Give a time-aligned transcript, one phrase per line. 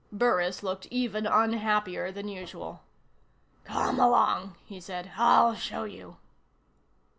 [0.11, 2.81] Burris looked even unhappier than usual.
[3.65, 5.11] "Come along," he said.
[5.15, 6.17] "I'll show you."